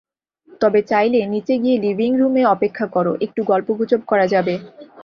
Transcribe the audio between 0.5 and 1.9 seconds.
তবে চাইলে নিচে গিয়ে